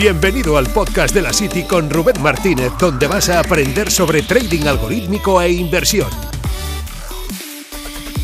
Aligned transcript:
Bienvenido 0.00 0.56
al 0.56 0.66
podcast 0.72 1.14
de 1.14 1.20
la 1.20 1.30
City 1.30 1.64
con 1.64 1.90
Rubén 1.90 2.22
Martínez, 2.22 2.72
donde 2.80 3.06
vas 3.06 3.28
a 3.28 3.38
aprender 3.38 3.90
sobre 3.90 4.22
trading 4.22 4.66
algorítmico 4.66 5.42
e 5.42 5.52
inversión. 5.52 6.08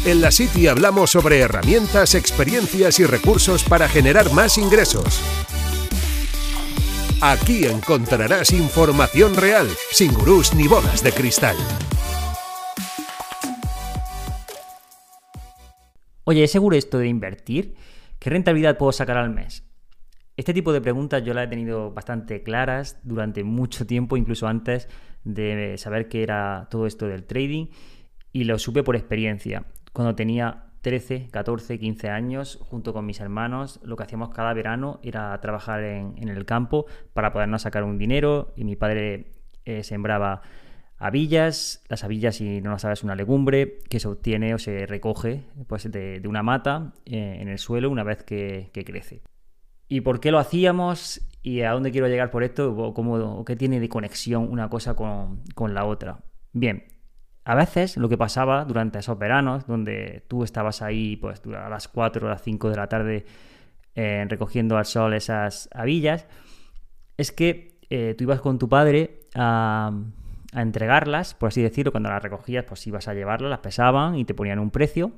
En 0.06 0.22
la 0.22 0.30
City 0.30 0.68
hablamos 0.68 1.10
sobre 1.10 1.38
herramientas, 1.38 2.14
experiencias 2.14 2.98
y 2.98 3.04
recursos 3.04 3.62
para 3.62 3.90
generar 3.90 4.32
más 4.32 4.56
ingresos. 4.56 5.20
Aquí 7.20 7.66
encontrarás 7.66 8.52
información 8.52 9.36
real, 9.36 9.68
sin 9.92 10.14
gurús 10.14 10.54
ni 10.54 10.68
bolas 10.68 11.04
de 11.04 11.12
cristal. 11.12 11.56
Oye, 16.24 16.42
¿es 16.42 16.50
seguro 16.50 16.74
esto 16.74 16.96
de 16.96 17.08
invertir? 17.08 17.74
¿Qué 18.18 18.30
rentabilidad 18.30 18.78
puedo 18.78 18.92
sacar 18.92 19.18
al 19.18 19.28
mes? 19.28 19.65
Este 20.36 20.52
tipo 20.52 20.74
de 20.74 20.82
preguntas 20.82 21.24
yo 21.24 21.32
las 21.32 21.46
he 21.46 21.48
tenido 21.48 21.92
bastante 21.92 22.42
claras 22.42 23.00
durante 23.04 23.42
mucho 23.42 23.86
tiempo, 23.86 24.18
incluso 24.18 24.46
antes 24.46 24.86
de 25.24 25.78
saber 25.78 26.08
qué 26.08 26.22
era 26.22 26.68
todo 26.70 26.86
esto 26.86 27.06
del 27.06 27.24
trading, 27.24 27.68
y 28.32 28.44
lo 28.44 28.58
supe 28.58 28.82
por 28.82 28.96
experiencia. 28.96 29.64
Cuando 29.94 30.14
tenía 30.14 30.66
13, 30.82 31.28
14, 31.30 31.78
15 31.78 32.10
años, 32.10 32.58
junto 32.60 32.92
con 32.92 33.06
mis 33.06 33.20
hermanos, 33.20 33.80
lo 33.82 33.96
que 33.96 34.02
hacíamos 34.02 34.28
cada 34.28 34.52
verano 34.52 35.00
era 35.02 35.40
trabajar 35.40 35.82
en, 35.82 36.28
el 36.28 36.44
campo 36.44 36.84
para 37.14 37.32
podernos 37.32 37.62
sacar 37.62 37.82
un 37.84 37.96
dinero, 37.96 38.52
y 38.56 38.64
mi 38.64 38.76
padre 38.76 39.32
eh, 39.64 39.84
sembraba 39.84 40.42
avillas. 40.98 41.82
Las 41.88 42.04
avillas, 42.04 42.36
si 42.36 42.60
no 42.60 42.72
lo 42.72 42.78
sabes, 42.78 42.98
es 42.98 43.04
una 43.04 43.16
legumbre 43.16 43.78
que 43.88 44.00
se 44.00 44.08
obtiene 44.08 44.52
o 44.52 44.58
se 44.58 44.84
recoge 44.84 45.44
pues, 45.66 45.90
de, 45.90 46.22
una 46.28 46.42
mata 46.42 46.92
eh, 47.06 47.38
en 47.40 47.48
el 47.48 47.58
suelo 47.58 47.88
una 47.88 48.04
vez 48.04 48.22
que 48.22 48.70
crece 48.84 49.22
y 49.88 50.00
por 50.00 50.20
qué 50.20 50.30
lo 50.30 50.38
hacíamos 50.38 51.20
y 51.42 51.62
a 51.62 51.72
dónde 51.72 51.92
quiero 51.92 52.08
llegar 52.08 52.30
por 52.30 52.42
esto 52.42 52.72
o, 52.72 53.44
qué 53.44 53.54
tiene 53.54 53.78
de 53.78 53.88
conexión 53.88 54.50
una 54.50 54.68
cosa 54.68 54.94
con, 54.94 55.74
la 55.74 55.84
otra. 55.84 56.18
Bien, 56.52 56.84
a 57.44 57.54
veces 57.54 57.96
lo 57.96 58.08
que 58.08 58.18
pasaba 58.18 58.64
durante 58.64 58.98
esos 58.98 59.16
veranos, 59.16 59.66
donde 59.66 60.24
tú 60.26 60.42
estabas 60.42 60.82
ahí 60.82 61.16
pues, 61.16 61.40
a 61.46 61.68
las 61.68 61.86
4 61.86 62.26
o 62.26 62.30
las 62.30 62.42
5 62.42 62.70
de 62.70 62.76
la 62.76 62.88
tarde 62.88 63.26
eh, 63.94 64.26
recogiendo 64.28 64.76
al 64.76 64.86
sol 64.86 65.14
esas 65.14 65.68
avillas, 65.72 66.26
es 67.16 67.30
que 67.30 67.78
eh, 67.90 68.16
tú 68.18 68.24
ibas 68.24 68.40
con 68.40 68.58
tu 68.58 68.68
padre 68.68 69.20
a, 69.36 69.92
a, 70.52 70.62
entregarlas, 70.62 71.34
por 71.34 71.48
así 71.48 71.62
decirlo, 71.62 71.92
cuando 71.92 72.10
las 72.10 72.24
recogías, 72.24 72.64
pues 72.64 72.84
ibas 72.88 73.06
a 73.06 73.14
llevarlas, 73.14 73.50
las 73.50 73.60
pesaban 73.60 74.16
y 74.16 74.24
te 74.24 74.34
ponían 74.34 74.58
un 74.58 74.70
precio. 74.70 75.12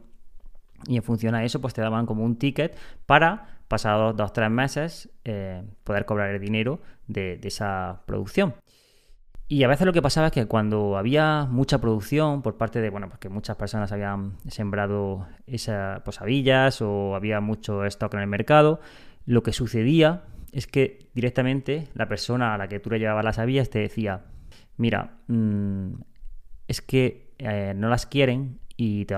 Y 0.87 0.97
en 0.97 1.03
función 1.03 1.35
a 1.35 1.43
eso, 1.43 1.61
pues 1.61 1.73
te 1.73 1.81
daban 1.81 2.05
como 2.05 2.23
un 2.23 2.37
ticket 2.37 2.77
para 3.07 3.58
pasados 3.69 4.17
dos 4.17 4.31
o 4.31 4.33
tres 4.33 4.51
meses, 4.51 5.11
eh, 5.25 5.63
poder 5.85 6.07
cobrar 6.07 6.31
el 6.31 6.41
dinero 6.41 6.81
de, 7.07 7.39
esa 7.43 8.03
producción. 8.07 8.55
Y 9.47 9.63
a 9.63 9.69
veces 9.69 9.87
lo 9.87 9.93
que 9.93 10.03
pasaba 10.03 10.27
es 10.27 10.33
que 10.33 10.47
cuando 10.47 10.99
había 10.99 11.47
mucha 11.49 11.79
producción 11.79 12.43
por 12.43 12.59
parte 12.59 12.81
de, 12.81 12.91
bueno, 12.91 13.09
porque 13.09 13.29
muchas 13.29 13.57
personas 13.57 13.93
habían 13.93 14.37
sembrado 14.49 15.27
esas 15.47 16.01
posavillas 16.01 16.83
o 16.83 17.15
había 17.15 17.41
mucho 17.41 17.85
stock 17.85 18.13
en 18.15 18.21
el 18.21 18.27
mercado, 18.27 18.81
lo 19.25 19.43
que 19.43 19.53
sucedía 19.53 20.25
es 20.53 20.67
que 20.67 21.11
directamente 21.15 21.89
la 21.95 22.09
persona 22.09 22.55
a 22.55 22.59
la 22.59 22.69
que 22.69 22.81
tú 22.81 22.91
le 22.91 22.99
llevabas 22.99 23.25
las 23.25 23.39
avillas 23.39 23.71
te 23.71 23.79
decía, 23.79 24.25
mira, 24.77 25.19
mm, 25.29 25.93
es 26.67 26.83
que 26.83 27.35
eh, 27.39 27.73
no 27.75 27.89
las 27.89 28.05
quieren 28.05 28.61
y 28.77 29.07
te, 29.07 29.15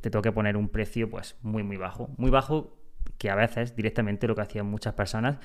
te 0.00 0.10
tengo 0.10 0.22
que 0.22 0.32
poner 0.32 0.56
un 0.56 0.68
precio 0.68 1.10
pues 1.10 1.36
muy 1.42 1.64
muy 1.64 1.76
bajo. 1.76 2.10
Muy 2.18 2.30
bajo 2.30 2.76
que 3.18 3.30
a 3.30 3.34
veces 3.34 3.74
directamente 3.76 4.26
lo 4.26 4.34
que 4.34 4.42
hacían 4.42 4.66
muchas 4.66 4.94
personas 4.94 5.38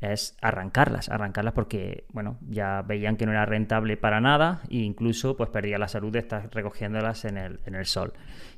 es 0.00 0.36
arrancarlas, 0.40 1.08
arrancarlas 1.10 1.52
porque, 1.52 2.04
bueno, 2.12 2.38
ya 2.48 2.82
veían 2.82 3.16
que 3.16 3.26
no 3.26 3.32
era 3.32 3.44
rentable 3.44 3.96
para 3.96 4.20
nada 4.20 4.62
e 4.70 4.78
incluso 4.78 5.36
pues 5.36 5.50
perdía 5.50 5.78
la 5.78 5.88
salud 5.88 6.10
de 6.10 6.20
estar 6.20 6.48
recogiéndolas 6.52 7.24
en 7.26 7.36
el, 7.36 7.60
en 7.66 7.74
el 7.74 7.84
sol. 7.84 8.12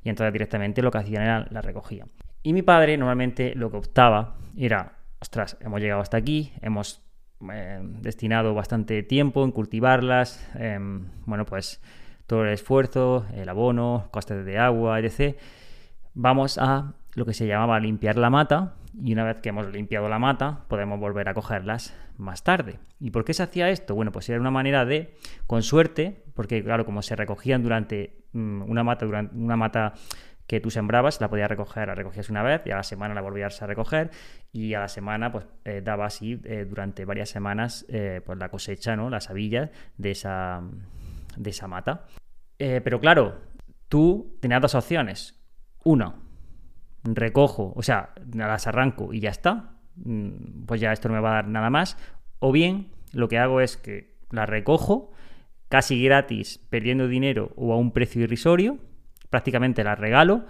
Y 0.04 0.08
entonces 0.08 0.32
directamente 0.32 0.82
lo 0.82 0.90
que 0.90 0.98
hacían 0.98 1.22
era 1.22 1.46
la 1.50 1.60
recogían. 1.60 2.08
Y 2.42 2.52
mi 2.52 2.62
padre 2.62 2.96
normalmente 2.96 3.54
lo 3.56 3.70
que 3.70 3.76
optaba 3.78 4.36
era, 4.56 4.98
ostras, 5.20 5.56
hemos 5.60 5.80
llegado 5.80 6.00
hasta 6.00 6.16
aquí, 6.16 6.52
hemos 6.60 7.02
eh, 7.52 7.80
destinado 7.82 8.54
bastante 8.54 9.02
tiempo 9.02 9.44
en 9.44 9.50
cultivarlas, 9.50 10.48
em, 10.54 11.08
bueno, 11.26 11.44
pues 11.44 11.80
todo 12.26 12.44
el 12.44 12.52
esfuerzo, 12.52 13.26
el 13.34 13.48
abono, 13.48 14.08
costes 14.12 14.44
de 14.44 14.58
agua, 14.58 15.00
etc. 15.00 15.36
Vamos 16.14 16.56
a 16.58 16.94
lo 17.14 17.26
que 17.26 17.34
se 17.34 17.46
llamaba 17.46 17.78
limpiar 17.80 18.16
la 18.16 18.30
mata 18.30 18.74
y 19.00 19.12
una 19.12 19.24
vez 19.24 19.40
que 19.40 19.50
hemos 19.50 19.70
limpiado 19.70 20.08
la 20.08 20.18
mata 20.18 20.64
podemos 20.68 20.98
volver 20.98 21.28
a 21.28 21.34
cogerlas 21.34 21.94
más 22.16 22.44
tarde. 22.44 22.78
¿Y 23.00 23.10
por 23.10 23.24
qué 23.24 23.34
se 23.34 23.42
hacía 23.42 23.70
esto? 23.70 23.94
Bueno, 23.94 24.12
pues 24.12 24.28
era 24.28 24.40
una 24.40 24.50
manera 24.50 24.84
de, 24.84 25.14
con 25.46 25.62
suerte, 25.62 26.24
porque 26.34 26.62
claro, 26.62 26.84
como 26.84 27.02
se 27.02 27.16
recogían 27.16 27.62
durante 27.62 28.24
mm, 28.32 28.62
una 28.62 28.84
mata, 28.84 29.06
durante 29.06 29.36
una 29.36 29.56
mata 29.56 29.94
que 30.46 30.60
tú 30.60 30.70
sembrabas, 30.70 31.20
la 31.20 31.30
podías 31.30 31.48
recoger, 31.48 31.88
la 31.88 31.94
recogías 31.94 32.28
una 32.28 32.42
vez 32.42 32.62
y 32.66 32.70
a 32.70 32.76
la 32.76 32.82
semana 32.82 33.14
la 33.14 33.20
volvías 33.20 33.62
a 33.62 33.66
recoger 33.66 34.10
y 34.52 34.74
a 34.74 34.80
la 34.80 34.88
semana 34.88 35.32
pues 35.32 35.46
eh, 35.64 35.80
daba 35.82 36.06
así 36.06 36.40
eh, 36.44 36.66
durante 36.68 37.04
varias 37.04 37.30
semanas 37.30 37.86
eh, 37.88 38.20
pues 38.24 38.38
la 38.38 38.48
cosecha, 38.50 38.96
¿no? 38.96 39.08
Las 39.08 39.30
avillas 39.30 39.70
de 39.96 40.10
esa, 40.10 40.62
de 41.36 41.50
esa 41.50 41.68
mata. 41.68 42.04
pero 42.58 43.00
claro, 43.00 43.40
tú 43.88 44.36
tenías 44.40 44.60
dos 44.60 44.74
opciones. 44.74 45.38
Una, 45.84 46.14
recojo, 47.04 47.72
o 47.74 47.82
sea, 47.82 48.10
las 48.32 48.66
arranco 48.66 49.12
y 49.12 49.20
ya 49.20 49.30
está, 49.30 49.72
mm, 49.96 50.64
pues 50.66 50.80
ya 50.80 50.92
esto 50.92 51.08
no 51.08 51.14
me 51.14 51.20
va 51.20 51.30
a 51.30 51.34
dar 51.34 51.48
nada 51.48 51.70
más. 51.70 51.96
O 52.38 52.52
bien, 52.52 52.88
lo 53.12 53.28
que 53.28 53.38
hago 53.38 53.60
es 53.60 53.76
que 53.76 54.16
las 54.30 54.48
recojo 54.48 55.12
casi 55.68 56.02
gratis, 56.02 56.58
perdiendo 56.70 57.08
dinero 57.08 57.52
o 57.56 57.72
a 57.72 57.76
un 57.76 57.92
precio 57.92 58.22
irrisorio, 58.22 58.78
prácticamente 59.30 59.84
las 59.84 59.98
regalo 59.98 60.44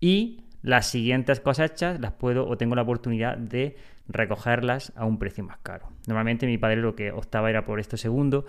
y 0.00 0.44
las 0.62 0.86
siguientes 0.86 1.40
cosechas 1.40 2.00
las 2.00 2.12
puedo 2.12 2.46
o 2.46 2.56
tengo 2.56 2.74
la 2.74 2.82
oportunidad 2.82 3.38
de 3.38 3.76
recogerlas 4.08 4.92
a 4.96 5.04
un 5.04 5.18
precio 5.18 5.44
más 5.44 5.58
caro. 5.58 5.88
Normalmente 6.06 6.46
mi 6.46 6.58
padre 6.58 6.76
lo 6.76 6.94
que 6.94 7.10
optaba 7.12 7.50
era 7.50 7.64
por 7.64 7.80
esto 7.80 7.96
segundo, 7.96 8.44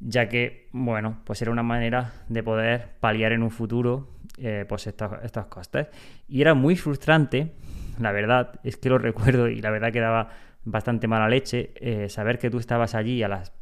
ya 0.00 0.28
que, 0.28 0.68
bueno, 0.72 1.20
pues 1.24 1.42
era 1.42 1.50
una 1.50 1.62
manera 1.62 2.14
de 2.28 2.42
poder 2.42 2.96
paliar 3.00 3.32
en 3.32 3.42
un 3.42 3.50
futuro 3.50 4.08
eh, 4.40 4.64
pues 4.68 4.86
estos, 4.86 5.46
costes. 5.46 5.88
Y 6.28 6.40
era 6.40 6.54
muy 6.54 6.76
frustrante, 6.76 7.52
la 7.98 8.12
verdad, 8.12 8.60
es 8.64 8.76
que 8.76 8.88
lo 8.88 8.98
recuerdo 8.98 9.48
y 9.48 9.60
la 9.60 9.70
verdad 9.70 9.92
que 9.92 10.00
daba 10.00 10.30
bastante 10.64 11.08
mala 11.08 11.28
leche 11.28 11.72
eh, 11.76 12.08
saber 12.08 12.38
que 12.38 12.50
tú 12.50 12.58
estabas 12.58 12.94
allí 12.94 13.22
a 13.22 13.28
las 13.28 13.52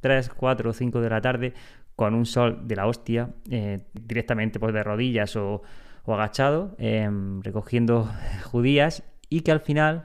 3, 0.00 0.30
4 0.30 0.70
o 0.70 0.72
5 0.72 1.00
de 1.00 1.10
la 1.10 1.20
tarde 1.20 1.54
con 1.96 2.14
un 2.14 2.26
sol 2.26 2.60
de 2.68 2.76
la 2.76 2.86
hostia, 2.86 3.30
eh, 3.50 3.80
directamente 3.92 4.60
pues 4.60 4.72
de 4.72 4.84
rodillas 4.84 5.34
o, 5.34 5.62
o 6.04 6.14
agachado, 6.14 6.76
em, 6.78 7.42
recogiendo 7.42 8.08
judías 8.44 9.02
y 9.28 9.40
que 9.40 9.52
al 9.52 9.60
final 9.60 10.04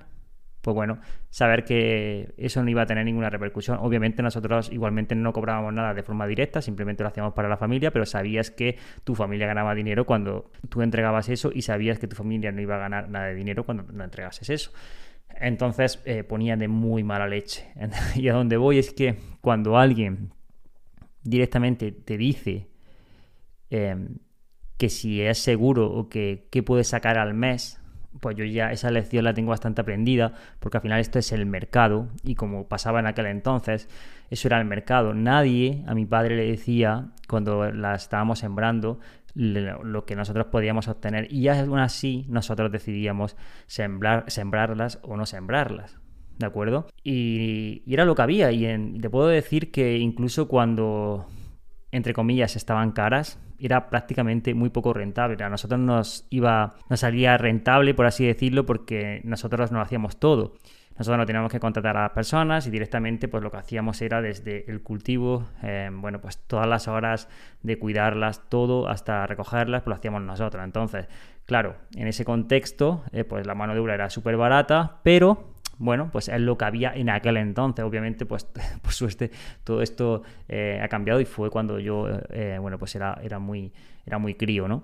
pues 0.63 0.75
bueno, 0.75 0.99
saber 1.29 1.65
que 1.65 2.33
eso 2.37 2.63
no 2.63 2.69
iba 2.69 2.83
a 2.83 2.85
tener 2.85 3.03
ninguna 3.03 3.29
repercusión. 3.29 3.79
Obviamente 3.81 4.23
nosotros 4.23 4.71
igualmente 4.71 5.13
no 5.13 5.33
cobrábamos 5.33 5.73
nada 5.73 5.93
de 5.93 6.03
forma 6.03 6.25
directa, 6.25 6.61
simplemente 6.61 7.03
lo 7.03 7.09
hacíamos 7.09 7.33
para 7.33 7.49
la 7.49 7.57
familia, 7.57 7.91
pero 7.91 8.05
sabías 8.05 8.49
que 8.49 8.77
tu 9.03 9.13
familia 9.13 9.45
ganaba 9.45 9.75
dinero 9.75 10.05
cuando 10.05 10.49
tú 10.69 10.81
entregabas 10.81 11.27
eso 11.27 11.51
y 11.53 11.63
sabías 11.63 11.99
que 11.99 12.07
tu 12.07 12.15
familia 12.15 12.53
no 12.53 12.61
iba 12.61 12.75
a 12.75 12.77
ganar 12.77 13.09
nada 13.09 13.25
de 13.25 13.35
dinero 13.35 13.65
cuando 13.65 13.83
no 13.91 14.05
entregases 14.05 14.49
eso. 14.49 14.71
Entonces 15.35 16.01
eh, 16.05 16.23
ponía 16.23 16.55
de 16.55 16.69
muy 16.69 17.03
mala 17.03 17.27
leche. 17.27 17.67
y 18.15 18.29
a 18.29 18.33
donde 18.33 18.55
voy 18.55 18.77
es 18.77 18.93
que 18.93 19.17
cuando 19.41 19.77
alguien 19.77 20.31
directamente 21.23 21.91
te 21.91 22.17
dice 22.17 22.69
em, 23.69 24.19
que 24.77 24.87
si 24.87 25.21
es 25.21 25.39
seguro 25.39 25.91
o 25.91 26.07
que 26.07 26.47
qué 26.51 26.63
puedes 26.63 26.87
sacar 26.87 27.17
al 27.17 27.33
mes 27.33 27.82
pues 28.19 28.35
yo 28.35 28.45
ya 28.45 28.71
esa 28.71 28.91
lección 28.91 29.23
la 29.23 29.33
tengo 29.33 29.49
bastante 29.49 29.81
aprendida, 29.81 30.33
porque 30.59 30.77
al 30.77 30.81
final 30.81 30.99
esto 30.99 31.19
es 31.19 31.31
el 31.31 31.45
mercado, 31.45 32.07
y 32.23 32.35
como 32.35 32.67
pasaba 32.67 32.99
en 32.99 33.07
aquel 33.07 33.27
entonces, 33.27 33.89
eso 34.29 34.47
era 34.47 34.59
el 34.59 34.65
mercado. 34.65 35.13
Nadie 35.13 35.83
a 35.87 35.93
mi 35.93 36.05
padre 36.05 36.35
le 36.35 36.49
decía, 36.49 37.09
cuando 37.27 37.71
la 37.71 37.95
estábamos 37.95 38.39
sembrando, 38.39 38.99
lo 39.35 40.05
que 40.05 40.15
nosotros 40.15 40.47
podíamos 40.47 40.87
obtener, 40.87 41.31
y 41.31 41.47
aún 41.47 41.79
así 41.79 42.25
nosotros 42.29 42.71
decidíamos 42.71 43.35
sembrar, 43.67 44.25
sembrarlas 44.27 44.99
o 45.03 45.17
no 45.17 45.25
sembrarlas. 45.25 45.97
¿De 46.37 46.47
acuerdo? 46.47 46.87
Y, 47.03 47.83
era 47.85 48.05
lo 48.05 48.15
que 48.15 48.21
había, 48.23 48.51
y 48.51 48.99
te 48.99 49.09
puedo 49.09 49.27
decir 49.27 49.71
que 49.71 49.97
incluso 49.97 50.47
cuando 50.47 51.27
entre 51.93 52.13
comillas, 52.13 52.55
estaban 52.55 52.91
caras, 52.91 53.39
era 53.59 53.89
prácticamente 53.89 54.55
muy 54.55 54.71
poco 54.71 54.93
rentable. 54.93 55.41
A 55.43 55.49
nosotros 55.49 55.79
nos 55.79 56.25
iba, 56.31 56.75
nos 56.89 57.01
salía 57.01 57.37
rentable, 57.37 57.93
por 57.93 58.07
así 58.07 58.25
decirlo, 58.25 58.65
porque 58.65 59.21
nosotros 59.23 59.71
no 59.71 59.79
hacíamos 59.79 60.17
todo. 60.17 60.55
Nosotros 60.97 61.19
no 61.19 61.25
teníamos 61.25 61.51
que 61.51 61.59
contratar 61.59 61.95
a 61.97 62.01
las 62.03 62.11
personas 62.11 62.67
y 62.67 62.71
directamente 62.71 63.27
pues 63.27 63.43
lo 63.43 63.51
que 63.51 63.57
hacíamos 63.57 64.01
era 64.01 64.21
desde 64.21 64.69
el 64.69 64.81
cultivo, 64.81 65.47
eh, 65.61 65.89
bueno, 65.91 66.19
pues 66.19 66.37
todas 66.45 66.67
las 66.67 66.87
horas 66.87 67.29
de 67.61 67.77
cuidarlas, 67.77 68.47
todo 68.49 68.87
hasta 68.87 69.25
recogerlas, 69.27 69.83
pues 69.83 69.89
lo 69.89 69.95
hacíamos 69.95 70.21
nosotros. 70.23 70.63
Entonces, 70.63 71.07
claro, 71.45 71.75
en 71.95 72.07
ese 72.07 72.25
contexto, 72.25 73.03
eh, 73.11 73.23
pues 73.23 73.45
la 73.45 73.55
mano 73.55 73.73
de 73.73 73.79
obra 73.79 73.93
era 73.93 74.09
súper 74.09 74.35
barata, 74.35 74.99
pero 75.03 75.52
bueno, 75.83 76.09
pues 76.11 76.29
es 76.29 76.39
lo 76.39 76.57
que 76.57 76.65
había 76.65 76.93
en 76.93 77.09
aquel 77.09 77.37
entonces. 77.37 77.83
Obviamente, 77.83 78.25
pues 78.25 78.45
por 78.81 78.93
suerte 78.93 79.31
todo 79.63 79.81
esto 79.81 80.23
eh, 80.47 80.79
ha 80.81 80.87
cambiado 80.87 81.19
y 81.19 81.25
fue 81.25 81.49
cuando 81.49 81.79
yo, 81.79 82.07
eh, 82.29 82.57
bueno, 82.59 82.79
pues 82.79 82.95
era, 82.95 83.19
era, 83.21 83.39
muy, 83.39 83.73
era 84.05 84.17
muy 84.17 84.35
crío, 84.35 84.67
¿no? 84.67 84.83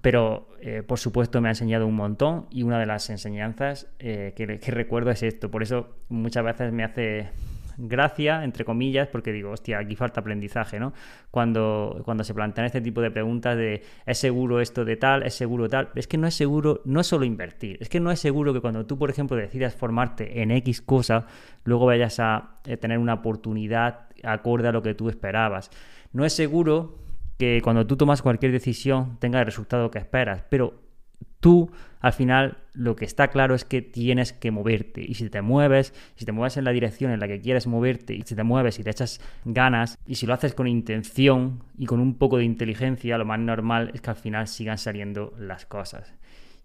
Pero, 0.00 0.48
eh, 0.60 0.82
por 0.82 0.98
supuesto, 0.98 1.40
me 1.40 1.48
ha 1.48 1.50
enseñado 1.50 1.86
un 1.86 1.96
montón 1.96 2.46
y 2.50 2.62
una 2.62 2.78
de 2.78 2.86
las 2.86 3.10
enseñanzas 3.10 3.88
que, 3.98 4.32
que 4.34 4.70
recuerdo 4.70 5.10
es 5.10 5.22
esto. 5.22 5.50
Por 5.50 5.62
eso 5.62 5.96
muchas 6.08 6.44
veces 6.44 6.72
me 6.72 6.84
hace 6.84 7.28
gracia, 7.76 8.44
entre 8.44 8.64
comillas, 8.64 9.08
porque 9.08 9.32
digo, 9.32 9.50
hostia, 9.50 9.78
aquí 9.78 9.96
falta 9.96 10.20
aprendizaje, 10.20 10.78
¿no? 10.80 10.92
Cuando, 11.30 12.02
cuando 12.04 12.24
se 12.24 12.34
plantean 12.34 12.66
este 12.66 12.80
tipo 12.80 13.00
de 13.00 13.10
preguntas 13.10 13.56
de 13.56 13.82
¿es 14.06 14.18
seguro 14.18 14.60
esto 14.60 14.84
de 14.84 14.96
tal? 14.96 15.22
¿Es 15.22 15.34
seguro 15.34 15.68
tal? 15.68 15.90
Es 15.94 16.06
que 16.06 16.18
no 16.18 16.26
es 16.26 16.34
seguro, 16.34 16.82
no 16.84 17.00
es 17.00 17.06
solo 17.06 17.24
invertir, 17.24 17.78
es 17.80 17.88
que 17.88 18.00
no 18.00 18.10
es 18.10 18.20
seguro 18.20 18.52
que 18.52 18.60
cuando 18.60 18.86
tú, 18.86 18.98
por 18.98 19.10
ejemplo, 19.10 19.36
decidas 19.36 19.74
formarte 19.74 20.42
en 20.42 20.50
X 20.50 20.80
cosa, 20.82 21.26
luego 21.64 21.86
vayas 21.86 22.20
a 22.20 22.58
eh, 22.64 22.76
tener 22.76 22.98
una 22.98 23.14
oportunidad 23.14 24.06
acorde 24.22 24.68
a 24.68 24.72
lo 24.72 24.82
que 24.82 24.94
tú 24.94 25.08
esperabas. 25.08 25.70
No 26.12 26.24
es 26.24 26.32
seguro 26.32 26.98
que 27.38 27.60
cuando 27.62 27.86
tú 27.86 27.96
tomas 27.96 28.22
cualquier 28.22 28.52
decisión 28.52 29.16
tenga 29.18 29.40
el 29.40 29.46
resultado 29.46 29.90
que 29.90 29.98
esperas, 29.98 30.44
pero 30.48 30.91
tú 31.40 31.70
al 32.00 32.12
final 32.12 32.58
lo 32.74 32.96
que 32.96 33.04
está 33.04 33.28
claro 33.28 33.54
es 33.54 33.64
que 33.64 33.80
tienes 33.80 34.32
que 34.32 34.50
moverte 34.50 35.02
y 35.02 35.14
si 35.14 35.28
te 35.30 35.40
mueves, 35.40 35.94
si 36.16 36.24
te 36.24 36.32
mueves 36.32 36.56
en 36.56 36.64
la 36.64 36.72
dirección 36.72 37.12
en 37.12 37.20
la 37.20 37.28
que 37.28 37.40
quieres 37.40 37.66
moverte 37.66 38.14
y 38.14 38.22
si 38.22 38.34
te 38.34 38.42
mueves 38.42 38.78
y 38.78 38.84
te 38.84 38.90
echas 38.90 39.20
ganas 39.44 39.98
y 40.06 40.16
si 40.16 40.26
lo 40.26 40.34
haces 40.34 40.54
con 40.54 40.66
intención 40.66 41.62
y 41.78 41.86
con 41.86 42.00
un 42.00 42.18
poco 42.18 42.38
de 42.38 42.44
inteligencia, 42.44 43.18
lo 43.18 43.24
más 43.24 43.38
normal 43.38 43.90
es 43.94 44.00
que 44.00 44.10
al 44.10 44.16
final 44.16 44.48
sigan 44.48 44.78
saliendo 44.78 45.32
las 45.38 45.64
cosas. 45.66 46.12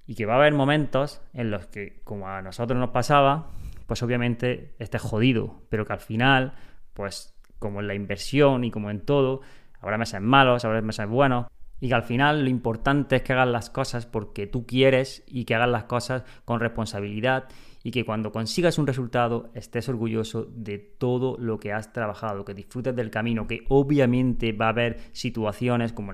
Y 0.08 0.16
que 0.16 0.26
va 0.26 0.36
a 0.36 0.38
haber 0.38 0.54
momentos 0.54 1.22
en 1.34 1.52
los 1.52 1.68
que, 1.68 2.00
como 2.06 2.30
a 2.30 2.42
nosotros 2.42 2.80
nos 2.80 2.92
pasaba, 2.92 3.52
pues 3.86 4.02
obviamente 4.02 4.74
estés 4.80 5.02
jodido, 5.02 5.62
pero 5.70 5.86
que 5.86 5.94
al 5.94 6.00
final, 6.00 6.54
pues 6.94 7.36
como 7.60 7.82
en 7.82 7.88
la 7.88 7.94
inversión 7.94 8.64
y 8.64 8.72
como 8.72 8.90
en 8.90 9.02
todo, 9.02 9.42
habrá 9.82 9.98
meses 9.98 10.22
malos, 10.22 10.64
habrá 10.66 10.82
meses 10.82 11.08
buenos, 11.08 11.48
y 11.80 11.90
que 11.90 11.96
al 11.96 12.04
final 12.04 12.44
lo 12.44 12.50
importante 12.50 13.18
es 13.18 13.22
que 13.22 13.34
hagas 13.34 13.48
las 13.48 13.70
cosas 13.70 14.06
porque 14.06 14.48
tú 14.48 14.66
quieres 14.66 15.24
y 15.28 15.46
que 15.46 15.56
hagas 15.56 15.70
las 15.70 15.84
cosas 15.86 16.24
con 16.46 16.60
responsabilidad 16.60 17.46
y 17.84 17.92
que 17.92 18.04
cuando 18.04 18.32
consigas 18.32 18.78
un 18.78 18.88
resultado 18.88 19.50
estés 19.54 19.88
orgulloso 19.88 20.46
de 20.46 20.78
todo 20.78 21.38
lo 21.38 21.60
que 21.60 21.72
has 21.72 21.94
trabajado, 21.94 22.44
que 22.44 22.54
disfrutes 22.54 22.96
del 22.96 23.10
camino, 23.10 23.48
que 23.48 23.64
obviamente 23.70 24.52
va 24.52 24.66
a 24.66 24.70
haber 24.70 24.98
situaciones 25.14 25.94
como 25.94 26.12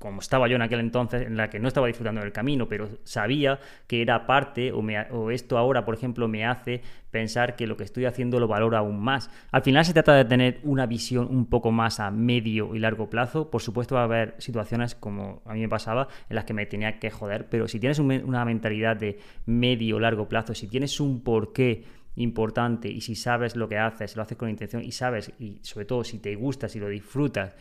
como 0.00 0.20
estaba 0.20 0.48
yo 0.48 0.56
en 0.56 0.62
aquel 0.62 0.80
entonces, 0.80 1.26
en 1.26 1.36
la 1.36 1.50
que 1.50 1.60
no 1.60 1.68
estaba 1.68 1.86
disfrutando 1.86 2.22
del 2.22 2.32
camino, 2.32 2.66
pero 2.68 2.88
sabía 3.04 3.60
que 3.86 4.00
era 4.00 4.26
parte, 4.26 4.72
o, 4.72 5.30
esto 5.30 5.58
ahora, 5.58 5.84
por 5.84 5.94
ejemplo, 5.94 6.26
me 6.26 6.46
hace 6.46 6.80
pensar 7.10 7.54
que 7.54 7.66
lo 7.66 7.76
que 7.76 7.84
estoy 7.84 8.06
haciendo 8.06 8.40
lo 8.40 8.48
valoro 8.48 8.78
aún 8.78 8.98
más. 8.98 9.30
Al 9.52 9.60
final 9.60 9.84
se 9.84 9.92
trata 9.92 10.14
de 10.14 10.24
tener 10.24 10.60
una 10.62 10.86
visión 10.86 11.28
un 11.30 11.44
poco 11.44 11.70
más 11.70 12.00
a 12.00 12.10
medio 12.10 12.74
y 12.74 12.78
largo 12.78 13.10
plazo. 13.10 13.50
Por 13.50 13.60
supuesto 13.60 13.94
va 13.94 14.00
a 14.00 14.04
haber 14.04 14.36
situaciones 14.38 14.94
como 14.94 15.42
a 15.44 15.52
mí 15.52 15.60
me 15.60 15.68
pasaba, 15.68 16.08
en 16.30 16.36
las 16.36 16.46
que 16.46 16.54
me 16.54 16.64
tenía 16.64 16.98
que 16.98 17.10
joder, 17.10 17.48
pero 17.50 17.68
si 17.68 17.78
tienes 17.78 17.98
una 17.98 18.44
mentalidad 18.46 18.96
de 18.96 19.18
medio 19.44 19.96
o 19.96 20.00
largo 20.00 20.30
plazo, 20.30 20.54
si 20.54 20.66
tienes 20.66 20.98
un 20.98 21.22
porqué 21.22 21.84
importante 22.16 22.88
y 22.88 23.02
si 23.02 23.16
sabes 23.16 23.54
lo 23.54 23.68
que 23.68 23.76
haces, 23.76 24.16
lo 24.16 24.22
haces 24.22 24.38
con 24.38 24.48
intención 24.48 24.82
y 24.82 24.92
sabes, 24.92 25.30
y 25.38 25.58
sobre 25.62 25.84
todo 25.84 26.04
si 26.04 26.20
te 26.20 26.34
gusta, 26.36 26.70
si 26.70 26.80
lo 26.80 26.88
disfrutas, 26.88 27.54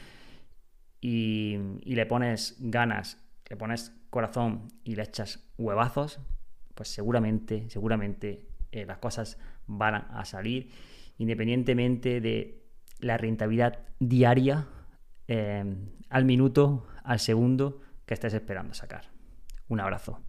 y, 1.02 1.58
le 1.86 2.06
pones 2.06 2.56
ganas, 2.60 3.18
le 3.50 3.56
pones 3.56 3.94
corazón 4.10 4.68
y 4.84 4.96
le 4.96 5.04
echas 5.04 5.40
huevazos, 5.58 6.20
pues 6.76 6.90
seguramente, 6.90 7.70
seguramente 7.70 8.48
eh, 8.72 8.86
las 8.86 8.98
cosas 8.98 9.38
van 9.68 9.96
a 9.96 10.26
salir 10.26 10.72
independientemente 11.18 12.22
de 12.22 12.64
la 13.00 13.18
rentabilidad 13.18 13.80
diaria 14.00 14.68
eh, 15.28 15.64
al 16.10 16.26
minuto, 16.26 16.88
al 17.04 17.20
segundo 17.20 17.82
que 18.06 18.16
estés 18.16 18.34
esperando 18.34 18.74
sacar. 18.74 19.12
Un 19.68 19.80
abrazo. 19.80 20.20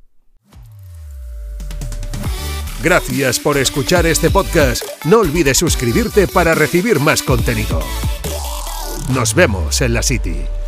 Gracias 2.82 3.38
por 3.40 3.58
escuchar 3.58 4.06
este 4.06 4.30
podcast. 4.30 4.84
No 5.04 5.20
olvides 5.20 5.58
suscribirte 5.58 6.26
para 6.26 6.54
recibir 6.54 6.98
más 6.98 7.22
contenido. 7.22 7.80
Nos 9.14 9.34
vemos 9.34 9.80
en 9.80 9.94
la 9.94 10.02
City. 10.02 10.59